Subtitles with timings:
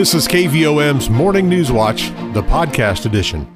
[0.00, 3.54] This is KVOM's Morning News Watch, the podcast edition.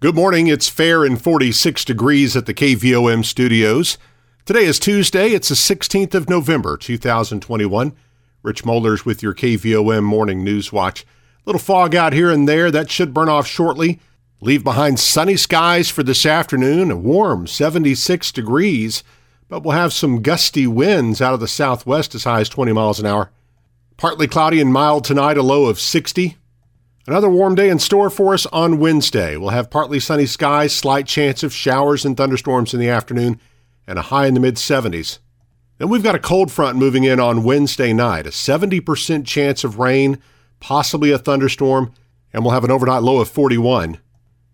[0.00, 0.46] Good morning.
[0.46, 3.98] It's fair and 46 degrees at the KVOM studios.
[4.44, 5.30] Today is Tuesday.
[5.30, 7.96] It's the 16th of November, 2021.
[8.44, 11.04] Rich Mollers with your KVOM Morning News Watch.
[11.46, 12.70] Little fog out here and there.
[12.70, 13.98] That should burn off shortly.
[14.40, 19.02] Leave behind sunny skies for this afternoon, a warm 76 degrees,
[19.48, 23.00] but we'll have some gusty winds out of the southwest as high as 20 miles
[23.00, 23.32] an hour.
[24.02, 26.36] Partly cloudy and mild tonight, a low of 60.
[27.06, 29.36] Another warm day in store for us on Wednesday.
[29.36, 33.38] We'll have partly sunny skies, slight chance of showers and thunderstorms in the afternoon,
[33.86, 35.20] and a high in the mid 70s.
[35.78, 39.78] Then we've got a cold front moving in on Wednesday night, a 70% chance of
[39.78, 40.18] rain,
[40.58, 41.94] possibly a thunderstorm,
[42.32, 43.98] and we'll have an overnight low of 41.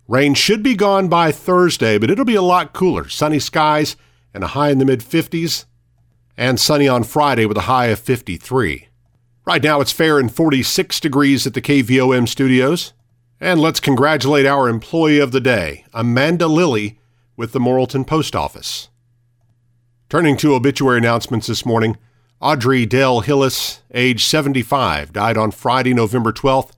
[0.07, 3.09] Rain should be gone by Thursday, but it'll be a lot cooler.
[3.09, 3.97] Sunny skies
[4.31, 5.65] and a high in the mid 50s,
[6.37, 8.88] and sunny on Friday with a high of 53.
[9.49, 12.93] Right now it's fair and 46 degrees at the KVOM studios.
[13.41, 16.99] And let's congratulate our employee of the day, Amanda Lilly,
[17.35, 18.89] with the Morrilton Post Office.
[20.07, 21.97] Turning to obituary announcements this morning,
[22.39, 26.73] Audrey Dell Hillis, age 75, died on Friday, November 12th.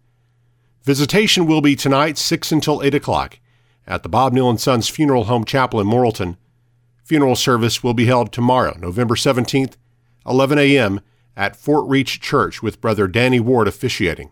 [0.85, 3.37] Visitation will be tonight, 6 until 8 o'clock,
[3.85, 6.37] at the Bob Neal Sons Funeral Home Chapel in Morrilton.
[7.03, 9.73] Funeral service will be held tomorrow, November 17th,
[10.25, 11.01] 11 a.m
[11.35, 14.31] at Fort Reach Church with Brother Danny Ward officiating.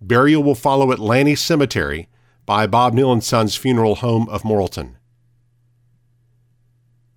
[0.00, 2.08] Burial will follow at Lanny Cemetery
[2.46, 4.96] by Bob Neal and Sons Funeral Home of Morrilton.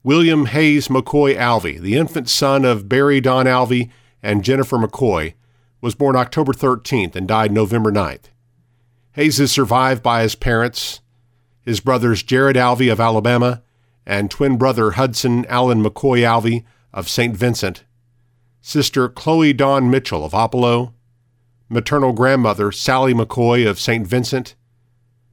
[0.04, 3.90] William Hayes McCoy Alvey, the infant son of Barry Don Alvey
[4.24, 5.34] and Jennifer McCoy,
[5.82, 8.26] was born October 13th and died November 9th.
[9.14, 11.02] Hayes is survived by his parents,
[11.62, 13.62] his brothers Jared Alvey of Alabama
[14.06, 17.36] and twin brother Hudson Allen McCoy Alvey of St.
[17.36, 17.84] Vincent,
[18.68, 20.92] Sister Chloe Dawn Mitchell of Oppelo,
[21.70, 24.06] maternal grandmother Sally McCoy of St.
[24.06, 24.56] Vincent,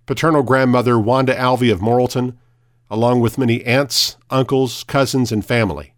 [0.06, 2.36] paternal grandmother Wanda Alvey of Morrilton,
[2.88, 5.94] along with many aunts, uncles, cousins, and family.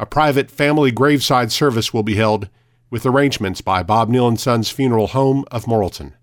[0.00, 2.48] A private family graveside service will be held
[2.90, 6.14] with arrangements by Bob Neal and Sons Funeral Home of Morrilton.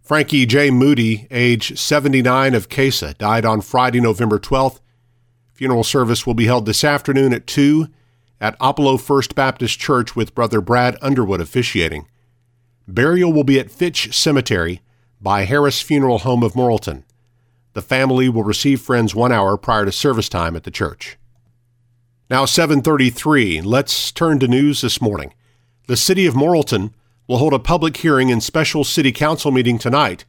[0.00, 0.70] Frankie J.
[0.70, 4.78] Moody, age 79 of Casa, died on Friday, November 12th.
[5.52, 7.88] Funeral service will be held this afternoon at 2
[8.42, 12.08] at Oppelo First Baptist Church with Brother Brad Underwood officiating.
[12.88, 14.82] Burial will be at Fitch Cemetery
[15.20, 17.04] by Harris Funeral Home of Morrilton.
[17.74, 21.16] The family will receive friends one hour prior to service time at the church.
[22.28, 23.62] Now 7:33.
[23.62, 25.32] Let's turn to news this morning.
[25.86, 26.92] The city of Morrilton
[27.28, 30.24] will hold a public hearing and special city council meeting tonight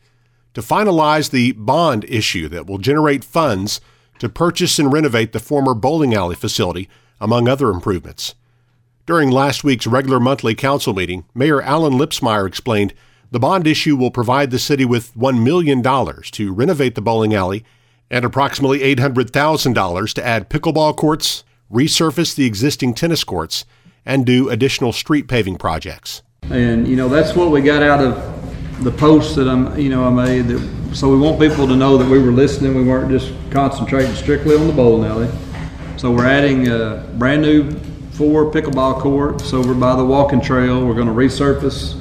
[0.54, 3.82] to finalize the bond issue that will generate funds
[4.20, 6.88] to purchase and renovate the former bowling alley facility
[7.24, 8.36] among other improvements.
[9.06, 12.94] During last week's regular monthly council meeting, Mayor Alan Lipsmeyer explained
[13.32, 17.64] the bond issue will provide the city with $1 million to renovate the bowling alley
[18.12, 23.66] and approximately $800,000 to add pickleball courts, resurface the existing tennis courts,
[24.06, 26.22] and do additional street paving projects.
[26.52, 30.06] And you know that's what we got out of the post that I'm, you know,
[30.06, 30.48] I made.
[30.50, 32.76] That, so we want people to know that we were listening.
[32.76, 35.30] We weren't just concentrating strictly on the bowling alley.
[36.04, 37.72] So we're adding a brand new
[38.12, 40.86] four pickleball courts over by the walking trail.
[40.86, 41.98] We're going to resurface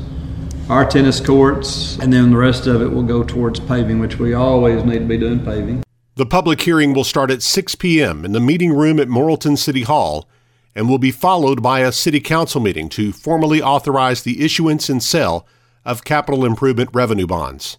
[0.69, 4.35] our tennis courts, and then the rest of it will go towards paving, which we
[4.35, 5.85] always need to be doing paving.
[6.17, 8.25] The public hearing will start at 6 p.m.
[8.25, 10.29] in the meeting room at Morrilton City Hall
[10.75, 15.01] and will be followed by a city council meeting to formally authorize the issuance and
[15.01, 15.47] sale
[15.85, 17.79] of capital improvement revenue bonds.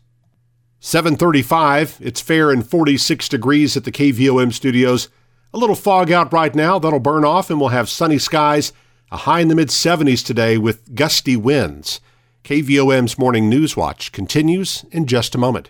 [0.79, 5.09] 735, it's fair and 46 degrees at the KVOM studios.
[5.53, 6.79] A little fog out right now.
[6.79, 8.73] That'll burn off, and we'll have sunny skies,
[9.11, 12.01] a high in the mid 70s today with gusty winds.
[12.43, 15.69] KVOM's Morning News Watch continues in just a moment.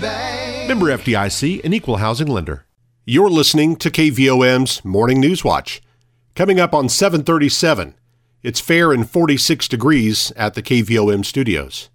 [0.00, 0.68] Bank.
[0.68, 2.66] Member FDIC, an equal housing lender.
[3.04, 5.82] You're listening to KVOM's Morning News Watch.
[6.34, 7.94] Coming up on 737,
[8.42, 11.90] it's fair and 46 degrees at the KVOM studios.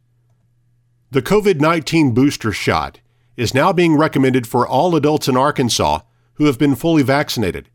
[1.11, 2.99] The COVID 19 booster shot
[3.37, 6.01] is now being recommended for all adults in Arkansas
[6.33, 7.69] who have been fully vaccinated.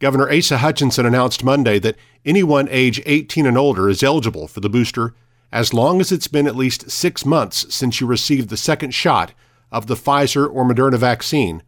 [0.00, 4.68] Governor Asa Hutchinson announced Monday that anyone age 18 and older is eligible for the
[4.68, 5.14] booster
[5.52, 9.32] as long as it's been at least six months since you received the second shot
[9.72, 11.64] of the Pfizer or Moderna vaccine,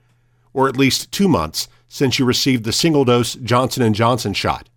[0.53, 4.69] or at least two months since you received the single-dose Johnson & Johnson shot.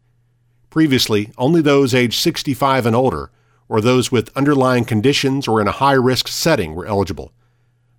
[0.72, 3.30] Previously, only those aged 65 and older,
[3.70, 7.32] or those with underlying conditions or in a high-risk setting were eligible.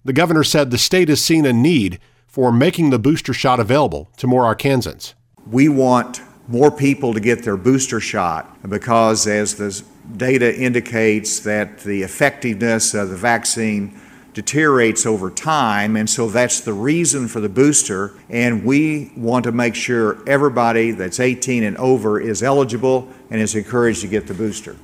[0.04, 4.10] The governor said the state has seen a need for making the booster shot available
[4.16, 5.14] to more Arkansans.
[5.50, 9.84] We want more people to get their booster shot because, as the
[10.16, 14.00] data indicates, that the effectiveness of the vaccine
[14.38, 18.12] deteriorates over time, and so that's the reason for the booster.
[18.30, 23.56] And we want to make sure everybody that's 18 and over is eligible and is
[23.56, 24.76] encouraged to get the booster.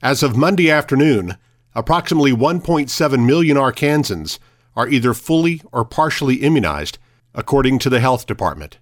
[0.00, 1.36] As of Monday afternoon,
[1.74, 4.38] approximately 1.7 million Arkansans
[4.74, 6.96] are either fully or partially immunized,
[7.34, 8.78] according to the health department.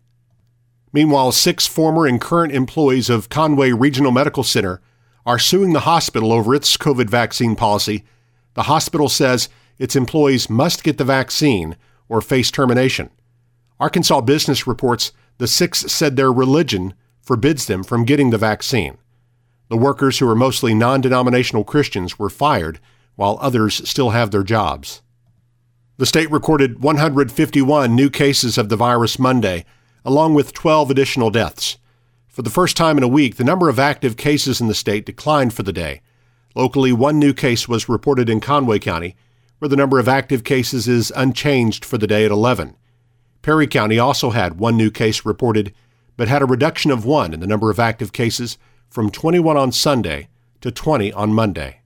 [0.93, 4.81] Meanwhile, six former and current employees of Conway Regional Medical Center
[5.27, 8.05] are suing the hospital over its COVID vaccine policy.
[8.55, 9.49] The hospital says
[9.81, 11.75] its employees must get the vaccine
[12.09, 13.11] or face termination.
[13.81, 16.93] Arkansas Business reports the six said their religion
[17.23, 18.99] forbids them from getting the vaccine.
[19.71, 22.79] The workers, who are mostly non denominational Christians, were fired,
[23.17, 25.01] while others still have their jobs.
[25.97, 29.65] The state recorded 151 new cases of the virus Monday,
[30.05, 31.79] along with 12 additional deaths.
[32.29, 35.07] For the first time in a week, the number of active cases in the state
[35.07, 36.03] declined for the day.
[36.55, 39.17] Locally, one new case was reported in Conway County,
[39.61, 42.77] where the number of active cases is unchanged for the day at 11.
[43.43, 45.73] Perry County also had one new case reported,
[46.17, 48.59] but had a reduction of one in the number of active cases
[48.89, 50.29] from 21 on Sunday
[50.63, 51.83] to 20 on Monday.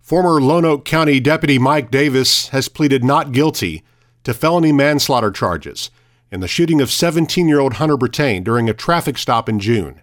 [0.00, 3.84] Former Lonoke County Deputy Mike Davis has pleaded not guilty
[4.24, 5.90] to felony manslaughter charges
[6.30, 10.02] in the shooting of 17 year old Hunter Brittain during a traffic stop in June.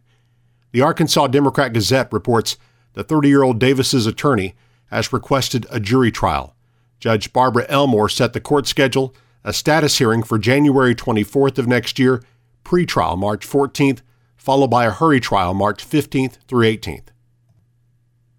[0.71, 2.57] The Arkansas Democrat Gazette reports
[2.93, 4.55] the 30 year old Davis's attorney
[4.95, 6.55] has requested a jury trial.
[7.01, 9.13] Judge Barbara Elmore set the court schedule
[9.43, 12.23] a status hearing for January 24th of next year,
[12.63, 13.99] pre-trial March 14th,
[14.37, 17.09] followed by a hurry trial March 15th through 18th.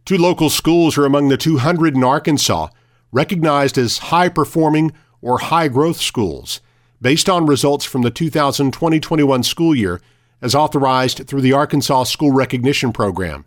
[0.06, 2.68] Two local schools are among the 200 in Arkansas
[3.12, 6.62] recognized as high performing or high growth schools
[7.02, 10.00] based on results from the 2020 21 school year
[10.40, 13.44] as authorized through the Arkansas School Recognition Program.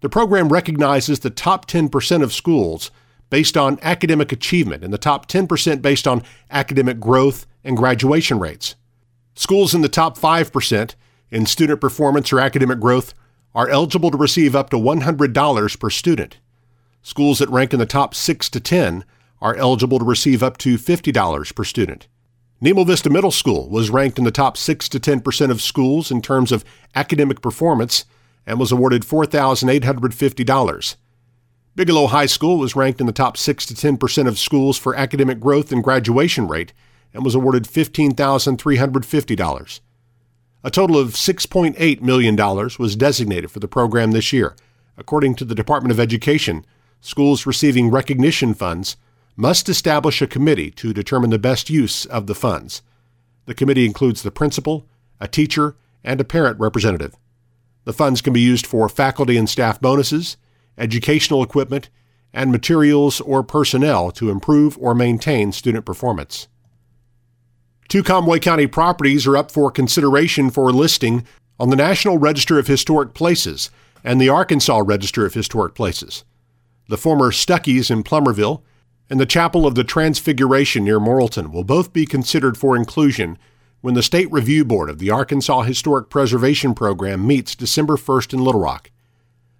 [0.00, 2.90] The program recognizes the top 10% of schools
[3.30, 8.76] based on academic achievement and the top 10% based on academic growth and graduation rates.
[9.34, 10.94] Schools in the top 5%
[11.30, 13.12] in student performance or academic growth
[13.54, 16.38] are eligible to receive up to $100 per student.
[17.02, 19.04] Schools that rank in the top 6 to 10
[19.40, 22.08] are eligible to receive up to $50 per student.
[22.60, 26.20] Nemo Vista Middle School was ranked in the top 6 to 10% of schools in
[26.20, 26.64] terms of
[26.94, 28.04] academic performance
[28.46, 30.96] and was awarded $4,850.
[31.74, 35.38] Bigelow High School was ranked in the top 6 to 10% of schools for academic
[35.38, 36.72] growth and graduation rate
[37.14, 39.80] and was awarded $15,350.
[40.64, 44.56] A total of $6.8 million was designated for the program this year.
[44.96, 46.66] According to the Department of Education,
[47.00, 48.96] schools receiving recognition funds
[49.36, 52.82] must establish a committee to determine the best use of the funds.
[53.46, 54.84] The committee includes the principal,
[55.20, 57.14] a teacher, and a parent representative.
[57.88, 60.36] The funds can be used for faculty and staff bonuses,
[60.76, 61.88] educational equipment,
[62.34, 66.48] and materials or personnel to improve or maintain student performance.
[67.88, 71.24] Two Conway County properties are up for consideration for listing
[71.58, 73.70] on the National Register of Historic Places
[74.04, 76.26] and the Arkansas Register of Historic Places.
[76.90, 78.60] The former Stuckey's in Plumerville
[79.08, 83.38] and the Chapel of the Transfiguration near Morrilton will both be considered for inclusion
[83.80, 88.44] when the State Review Board of the Arkansas Historic Preservation Program meets December 1st in
[88.44, 88.90] Little Rock.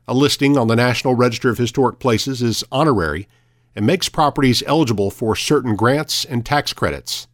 [0.09, 3.29] A listing on the National Register of Historic Places is honorary
[3.77, 7.29] and makes properties eligible for certain grants and tax credits.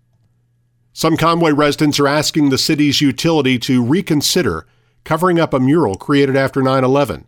[0.92, 4.66] Some Conway residents are asking the city's utility to reconsider
[5.04, 7.26] covering up a mural created after 9 11.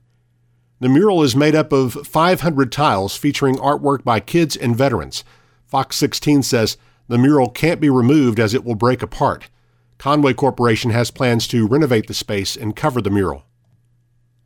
[0.80, 5.24] The mural is made up of 500 tiles featuring artwork by kids and veterans.
[5.64, 6.76] Fox 16 says
[7.08, 9.48] the mural can't be removed as it will break apart.
[9.98, 13.44] Conway Corporation has plans to renovate the space and cover the mural.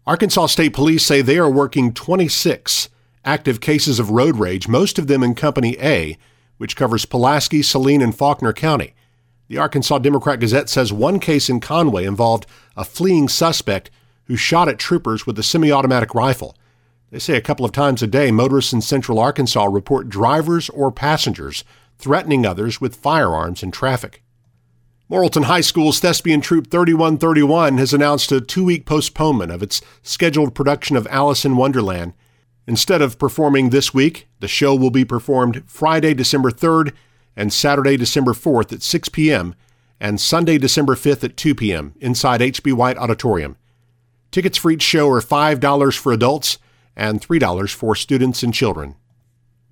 [0.07, 2.89] Arkansas State Police say they are working 26
[3.25, 6.17] active cases of road rage, most of them in Company A,
[6.57, 8.95] which covers Pulaski, Saline, and Faulkner County.
[9.49, 13.91] The Arkansas Democrat Gazette says one case in Conway involved a fleeing suspect
[14.25, 16.57] who shot at troopers with a semi automatic rifle.
[17.11, 20.93] They say a couple of times a day, motorists in central Arkansas report drivers or
[20.93, 21.65] passengers
[22.01, 24.23] threatening others with firearms in traffic.
[25.11, 30.55] Morrilton High School's Thespian Troupe 3131 has announced a two week postponement of its scheduled
[30.55, 32.15] production of Alice in Wonderland.
[32.67, 36.93] Instead of performing this week, the show will be performed Friday, December 3rd
[37.37, 39.57] and Saturday, December 4th at 6 p.m.
[39.99, 41.95] and Sunday, December 5th at 2 p.m.
[42.01, 42.73] inside H.B.
[42.73, 43.57] White Auditorium.
[44.31, 46.59] Tickets for each show are $5 for adults
[46.95, 48.95] and $3 for students and children.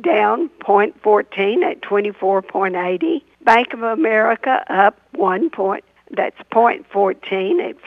[0.00, 3.22] down 0.14 at 24.80.
[3.42, 7.82] Bank of America up 1 point, that's 0.14 at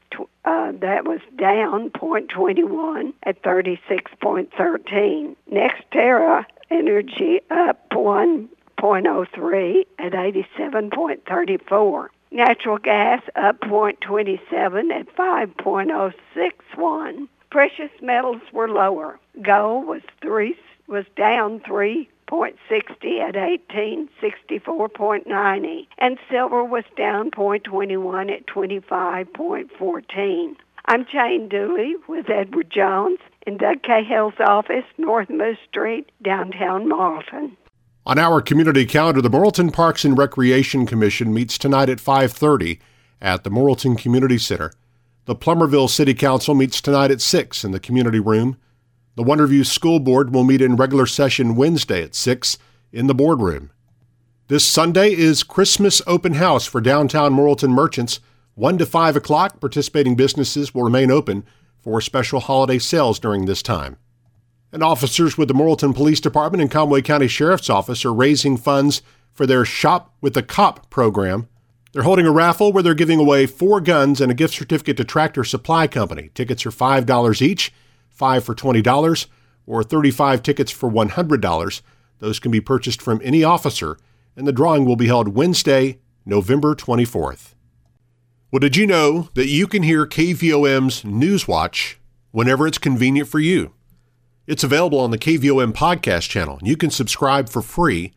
[0.45, 5.35] uh, that was down 0.21 at 36.13.
[5.51, 8.47] NextEra Energy up 1
[8.77, 12.07] 0.03 at 87.34.
[12.31, 17.27] Natural gas up 0.27 at 5.061.
[17.49, 19.17] Precious metals were lower.
[19.41, 20.55] Gold was three
[20.87, 21.59] was down
[22.29, 30.55] 3.60 at 1864.90 and silver was down 0.21 at 25.14.
[30.85, 37.57] I'm Jane Dooley with Edward Jones in Doug Cahill's office, North Moose Street, downtown Morrilton.
[38.05, 42.79] On our community calendar, the Morrilton Parks and Recreation Commission meets tonight at 5:30
[43.21, 44.71] at the Morrilton Community Center.
[45.25, 48.57] The Plumerville City Council meets tonight at 6 in the community room.
[49.19, 52.57] The Wonderview School Board will meet in regular session Wednesday at 6
[52.93, 53.69] in the boardroom.
[54.47, 58.21] This Sunday is Christmas open house for downtown Morrilton merchants.
[58.55, 61.43] 1 to 5 o'clock, participating businesses will remain open
[61.81, 63.97] for special holiday sales during this time
[64.71, 69.01] and officers with the Morrilton Police Department and Conway County Sheriff's Office are raising funds
[69.33, 71.49] for their Shop with the Cop program.
[71.91, 75.03] They're holding a raffle where they're giving away four guns and a gift certificate to
[75.03, 76.29] Tractor Supply Company.
[76.33, 77.73] Tickets are $5 each,
[78.19, 79.27] 5 for $20,
[79.65, 81.81] or 35 tickets for $100.
[82.19, 83.97] Those can be purchased from any officer,
[84.35, 87.55] and the drawing will be held Wednesday, November 24th.
[88.51, 91.95] Well, did you know that you can hear KVOM's Newswatch
[92.31, 93.73] whenever it's convenient for you?
[94.47, 96.57] It's available on the KVOM podcast channel.
[96.57, 98.13] and You can subscribe for free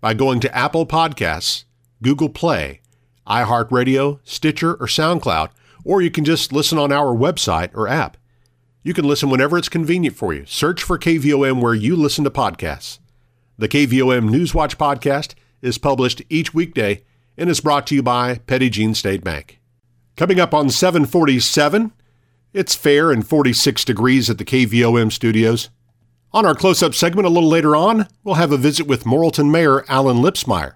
[0.00, 1.64] by going to Apple Podcasts,
[2.02, 2.80] Google Play,
[3.26, 5.50] iHeartRadio, Stitcher, or SoundCloud,
[5.84, 8.16] or you can just listen on our website or app.
[8.86, 10.44] You can listen whenever it's convenient for you.
[10.44, 12.98] Search for KVOM where you listen to podcasts.
[13.56, 17.02] The KVOM Newswatch podcast is published each weekday
[17.38, 19.58] and is brought to you by Petit Jean State Bank.
[20.16, 21.92] Coming up on 747,
[22.52, 25.70] it's fair and 46 degrees at the KVOM studios.
[26.34, 29.50] On our close up segment a little later on, we'll have a visit with Morrilton
[29.50, 30.74] Mayor Alan Lipsmeyer.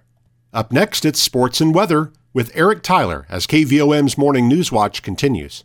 [0.54, 5.64] Up next, it's sports and weather with Eric Tyler as KVOM's Morning News Watch continues.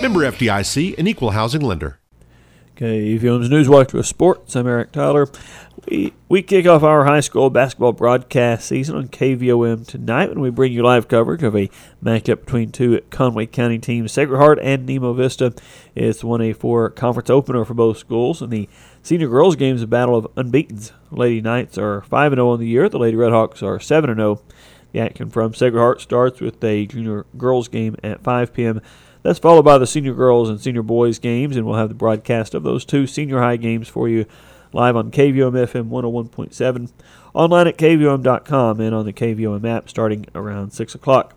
[0.00, 2.00] Member FDIC, an equal housing lender.
[2.80, 4.56] KVOM's News Watch with Sports.
[4.56, 5.28] I'm Eric Tyler.
[5.86, 10.48] We, we kick off our high school basketball broadcast season on KVOM tonight when we
[10.48, 11.68] bring you live coverage of a
[12.02, 15.52] matchup between two Conway County teams, Sacred Heart and Nemo Vista.
[15.94, 18.66] It's 1A4 conference opener for both schools, and the
[19.02, 20.92] senior girls game is a battle of unbeatens.
[21.10, 24.40] Lady Knights are 5 0 on the year, the Lady Redhawks are 7 0.
[24.92, 28.80] The action from Sacred Heart starts with a junior girls game at 5 p.m.
[29.22, 32.54] That's followed by the senior girls and senior boys games, and we'll have the broadcast
[32.54, 34.24] of those two senior high games for you
[34.72, 36.90] live on KVOM FM 101.7,
[37.34, 41.36] online at KVOM.com, and on the KVOM app starting around 6 o'clock.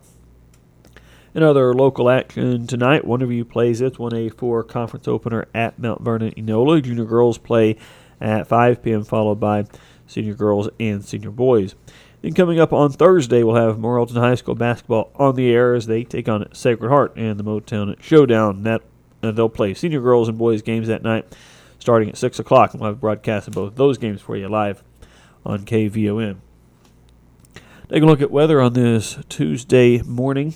[1.34, 3.06] Another local action tonight.
[3.06, 6.82] Wonderview plays its 1A4 conference opener at Mount Vernon Enola.
[6.82, 7.76] Junior girls play
[8.22, 9.66] at 5 p.m., followed by
[10.06, 11.76] senior girls and senior boys.
[12.24, 15.88] Then coming up on Thursday, we'll have Morrilton High School basketball on the air as
[15.88, 18.64] they take on Sacred Heart and the Motown Showdown.
[18.64, 18.82] That
[19.22, 21.26] uh, they'll play senior girls and boys games that night,
[21.80, 22.74] starting at six o'clock.
[22.74, 24.84] We'll have a broadcast of both those games for you live
[25.46, 26.38] on KVOM.
[27.90, 30.56] Take a look at weather on this Tuesday morning.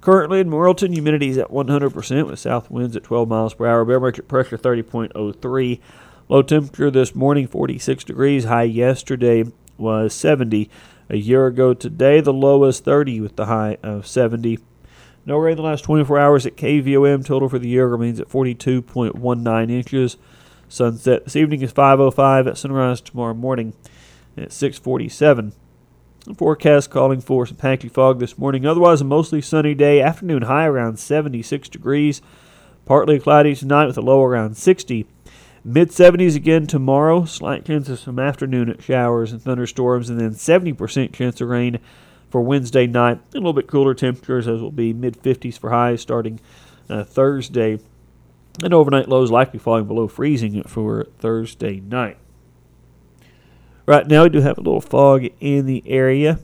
[0.00, 3.84] Currently in Morrilton, humidity is at 100% with south winds at 12 miles per hour.
[3.84, 5.80] Barometric pressure 30.03.
[6.30, 8.44] Low temperature this morning 46 degrees.
[8.44, 9.44] High yesterday
[9.80, 10.70] was 70.
[11.08, 14.58] A year ago today, the low was 30 with the high of 70.
[15.26, 17.24] No rain the last 24 hours at KVOM.
[17.24, 20.16] Total for the year remains at 42.19 inches.
[20.68, 22.46] Sunset this evening is 5:05.
[22.46, 23.74] At sunrise tomorrow morning
[24.36, 25.52] at 6:47.
[26.26, 28.64] The forecast calling for some patchy fog this morning.
[28.64, 30.00] Otherwise, a mostly sunny day.
[30.00, 32.22] Afternoon high around 76 degrees.
[32.84, 35.06] Partly cloudy tonight with a low around 60.
[35.64, 37.26] Mid 70s again tomorrow.
[37.26, 41.78] Slight chance of some afternoon showers and thunderstorms, and then 70% chance of rain
[42.30, 43.20] for Wednesday night.
[43.34, 46.40] A little bit cooler temperatures, as will be mid 50s for highs starting
[46.88, 47.78] uh, Thursday.
[48.62, 52.16] And overnight lows likely falling below freezing for Thursday night.
[53.86, 56.40] Right now, we do have a little fog in the area.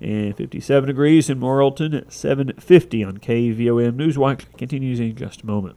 [0.00, 3.96] And 57 degrees in Morrilton at 750 on KVOM.
[3.96, 5.76] Newswatch continues in just a moment.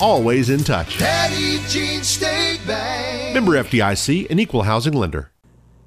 [0.00, 0.98] always in touch.
[0.98, 3.34] Petit Jean State Bank.
[3.34, 5.30] Member FDIC, an equal housing lender.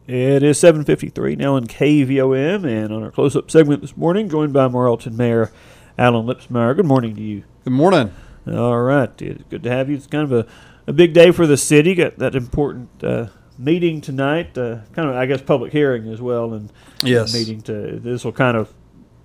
[0.08, 4.68] It is 7:53 now in KVOM, and on our close-up segment this morning, joined by
[4.68, 5.52] Morrilton Mayor
[5.98, 6.76] Alan Lipsmeyer.
[6.76, 7.44] Good morning to you.
[7.64, 8.12] Good morning.
[8.48, 9.96] All right, it's good to have you.
[9.96, 10.46] It's kind of a,
[10.86, 11.96] a big day for the city.
[11.96, 16.54] Got that important uh, meeting tonight, uh, kind of I guess public hearing as well,
[16.54, 17.34] and Yes.
[17.34, 18.72] meeting to this will kind of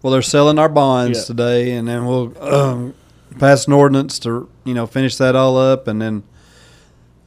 [0.03, 1.25] Well, they're selling our bonds Yeah.
[1.25, 2.95] today, and then we'll um,
[3.39, 6.23] pass an ordinance to you know finish that all up, and then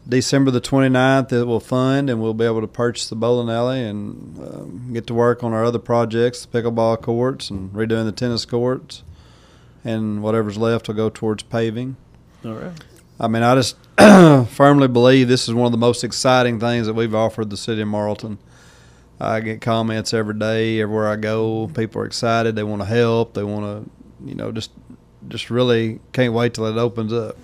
[0.08, 3.84] December the 29th it will fund, and we'll be able to purchase the bowling alley
[3.84, 8.12] and um, get to work on our other projects, the pickleball courts, and redoing the
[8.12, 9.04] tennis courts,
[9.84, 11.96] and whatever's left will go towards paving.
[12.46, 12.84] all right.
[13.20, 13.78] I mean, I just
[14.54, 17.82] firmly believe this is one of the most exciting things that we've offered the city
[17.82, 18.38] of Morrilton.
[19.20, 21.70] I get comments every day, everywhere I go.
[21.74, 22.56] People are excited.
[22.56, 23.36] They want to help.
[23.36, 24.72] They want to, you know, just
[25.28, 27.38] just really can't wait till it opens up.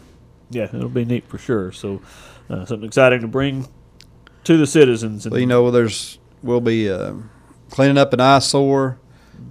[0.50, 1.72] Yeah, it'll be neat for sure.
[1.72, 2.02] So
[2.50, 3.68] uh, something exciting to bring
[4.46, 5.26] to the citizens.
[5.26, 7.14] And Well, you know, there's we'll be uh,
[7.70, 9.00] cleaning up an eyesore,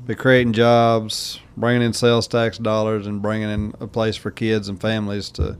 [0.07, 4.69] be creating jobs, bringing in sales tax dollars, and bringing in a place for kids
[4.69, 5.57] and families to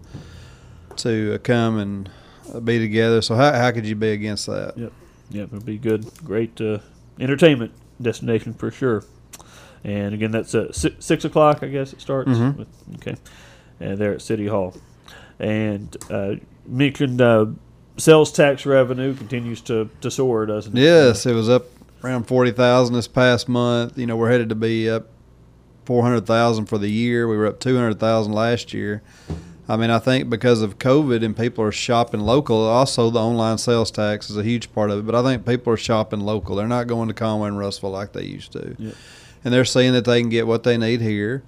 [0.97, 2.11] to uh, come and
[2.53, 3.23] uh, be together.
[3.23, 4.77] So how how could you be against that?
[4.77, 4.93] Yep.
[5.31, 6.07] yep, it'll be good.
[6.25, 6.79] Great uh,
[7.21, 9.05] entertainment destination for sure.
[9.85, 12.31] And again, that's uh, six, six o'clock, I guess it starts.
[12.31, 12.57] Mhm.
[12.57, 13.17] With, okay,
[13.81, 14.75] and there at City Hall.
[15.39, 16.35] And uh,
[16.67, 17.47] mentioned uh,
[17.97, 20.81] sales tax revenue continues to, to soar, doesn't it?
[20.81, 21.67] Yes, it was up
[22.03, 23.97] around forty thousand this past month.
[23.99, 25.07] You know, we're headed to be up
[25.85, 27.29] four hundred thousand for the year.
[27.29, 29.03] We were up two hundred thousand last year.
[29.71, 33.59] I mean, I think because of COVID and people are shopping local, also the online
[33.59, 35.07] sales tax is a huge part of it.
[35.07, 36.57] But I think people are shopping local.
[36.57, 38.75] They're not going to Conway and Russellville like they used to.
[38.79, 38.93] Yeah.
[39.45, 41.43] And they're seeing that they can get what they need here.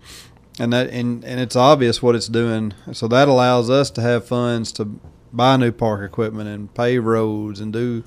[0.59, 2.75] And that and, and it's obvious what it's doing.
[2.93, 5.01] So that allows us to have funds to
[5.33, 8.05] buy new park equipment and pave roads and do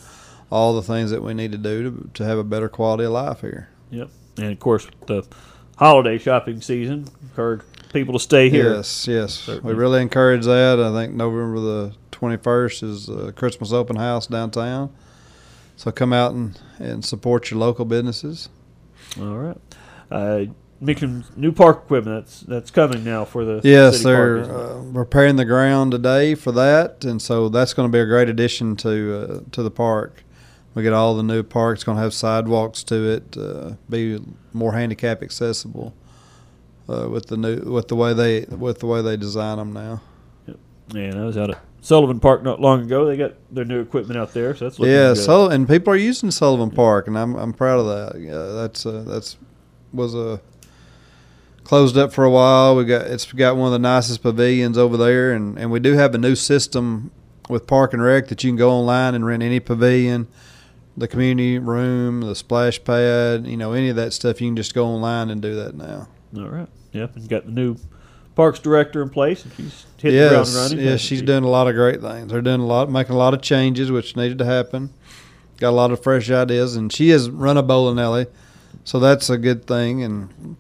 [0.52, 3.12] all the things that we need to do to, to have a better quality of
[3.12, 3.70] life here.
[3.90, 4.10] Yep.
[4.38, 5.26] And of course, the
[5.78, 8.76] holiday shopping season encourage people to stay here.
[8.76, 9.34] Yes, yes.
[9.34, 9.74] Certainly.
[9.74, 10.80] We really encourage that.
[10.80, 14.94] I think November the 21st is a Christmas open house downtown.
[15.76, 18.50] So come out and, and support your local businesses.
[19.20, 19.58] All right.
[20.14, 20.46] Uh,
[20.80, 22.26] mentioned new park equipment.
[22.26, 26.36] That's that's coming now for the Yes, city they're park, uh, repairing the ground today
[26.36, 29.72] for that, and so that's going to be a great addition to uh, to the
[29.72, 30.24] park.
[30.76, 34.20] We get all the new parks going to have sidewalks to it, uh, be
[34.54, 35.94] more handicap accessible
[36.90, 40.02] uh, with the new with the way they with the way they design them now.
[40.94, 43.06] Yeah, I was out at Sullivan Park not long ago.
[43.06, 45.98] They got their new equipment out there, so that's looking Yeah, so and people are
[45.98, 48.20] using Sullivan Park, and I'm I'm proud of that.
[48.20, 49.38] Yeah, that's uh, that's
[49.94, 50.42] was a
[51.64, 52.76] closed up for a while.
[52.76, 55.94] We got it's got one of the nicest pavilions over there, and and we do
[55.94, 57.12] have a new system
[57.50, 60.28] with Park and Rec that you can go online and rent any pavilion,
[60.96, 64.42] the community room, the splash pad, you know, any of that stuff.
[64.42, 66.08] You can just go online and do that now.
[66.36, 66.70] All right.
[66.94, 67.76] Yep, and got the new
[68.36, 70.80] parks director in place, and she's hit the ground running.
[70.80, 71.26] yes, she's she?
[71.26, 72.32] doing a lot of great things.
[72.32, 74.94] They're doing a lot, making a lot of changes, which needed to happen.
[75.58, 78.28] Got a lot of fresh ideas, and she has run a bowling alley,
[78.84, 80.04] so that's a good thing.
[80.04, 80.58] And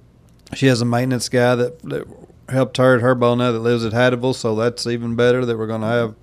[0.53, 2.07] she has a maintenance guy that, that
[2.49, 5.57] helped her at her bowling now that lives at Hattieville, so that's even better that
[5.57, 6.15] we're going to have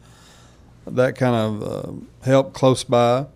[0.86, 1.92] that kind of uh,
[2.24, 3.26] help close by.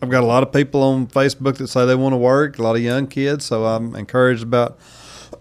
[0.00, 2.62] I've got a lot of people on Facebook that say they want to work, a
[2.62, 4.78] lot of young kids, so I'm encouraged about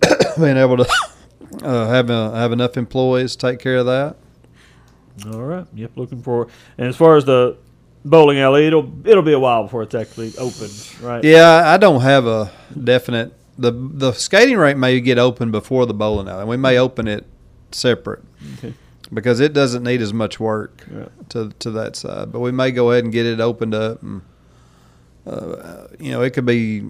[0.39, 0.87] being able to
[1.63, 4.17] uh, have uh, have enough employees to take care of that.
[5.25, 5.65] All right.
[5.73, 6.49] Yep, looking forward.
[6.77, 7.57] And as far as the
[8.05, 10.69] bowling alley, it'll it'll be a while before it's actually open,
[11.01, 11.23] right?
[11.23, 12.51] Yeah, I don't have a
[12.83, 13.33] definite.
[13.57, 16.41] the The skating rink may get open before the bowling alley.
[16.41, 17.25] And we may open it
[17.71, 18.23] separate
[18.57, 18.73] Okay.
[19.13, 21.05] because it doesn't need as much work Yeah.
[21.29, 22.31] to to that side.
[22.31, 24.21] But we may go ahead and get it opened up, and
[25.27, 26.83] uh, you know, it could be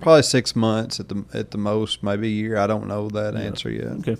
[0.00, 2.56] probably six months at the at the most, maybe a year.
[2.56, 3.40] I don't know that Yeah.
[3.40, 3.86] answer yet.
[4.00, 4.16] Okay.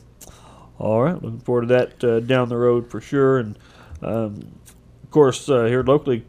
[0.79, 1.15] All right.
[1.15, 3.39] Looking forward to that uh, down the road for sure.
[3.39, 3.59] And
[4.03, 4.53] um,
[5.11, 6.25] of course, uh, here locally,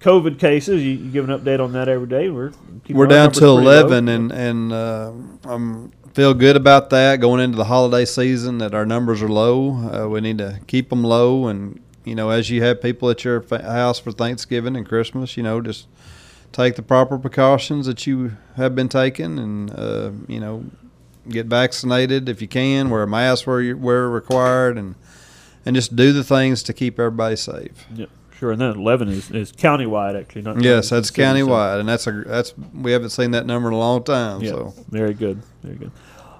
[0.00, 0.82] COVID cases.
[0.82, 2.30] You, you give an update on that every day.
[2.30, 2.52] We're
[2.88, 3.58] We're down to pretty low.
[3.58, 5.12] eleven, and and uh,
[5.44, 8.56] I'm feel good about that going into the holiday season.
[8.56, 9.74] That our numbers are low.
[9.74, 13.22] Uh, we need to keep them low, and you know, as you have people at
[13.22, 15.88] your fa- house for Thanksgiving and Christmas, you know, just
[16.52, 20.64] take the proper precautions that you have been taking, and uh, you know,
[21.28, 22.88] get vaccinated if you can.
[22.88, 24.94] Wear a mask where you where required, and
[25.64, 27.86] and just do the things to keep everybody safe.
[27.94, 28.06] Yeah,
[28.42, 28.50] sure.
[28.50, 30.42] And then eleven is, is countywide actually.
[30.42, 31.40] Not Yes, that's city,
[31.76, 34.44] so- and that's a that's we haven't seen that number in a long time.
[34.44, 35.92] So very good, very good.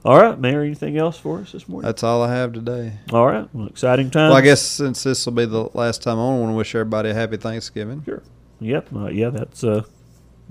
[0.04, 0.62] All right, Mayor.
[0.62, 1.86] Anything else for us this morning?
[1.86, 2.94] that's all I have today.
[3.12, 3.48] All right.
[3.54, 4.30] Well, exciting time.
[4.30, 6.74] Well, I guess since this will be the last time on, I want to wish
[6.74, 8.02] everybody a happy Thanksgiving.
[8.04, 8.20] Sure.
[8.58, 8.88] Yep.
[8.92, 9.30] Uh, yeah.
[9.30, 9.84] That's uh,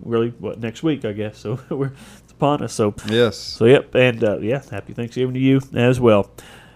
[0.04, 1.38] really what next week, I guess.
[1.42, 1.92] So we're
[2.24, 2.72] it's upon us.
[2.74, 3.36] So Yes.
[3.38, 3.94] so yep.
[3.94, 6.32] And uh, yeah, happy Thanksgiving to you as well.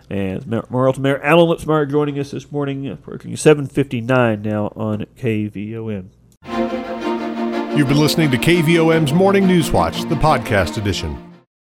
[0.10, 5.06] And Morrilton Mayor Alan Lipsmeyer joining us this morning, uh, seven fifty nine now on
[5.18, 6.10] KVOM.
[7.78, 11.35] You've been listening to KVOM's Morning News Watch, the podcast edition.